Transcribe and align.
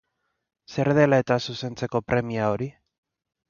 Zer 0.75 0.89
dela 0.99 1.21
eta 1.25 1.39
zuzentzeko 1.49 2.05
premia 2.11 2.51
hori? 2.55 2.73